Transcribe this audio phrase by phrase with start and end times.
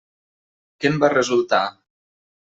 [0.85, 1.59] Què en va resultar?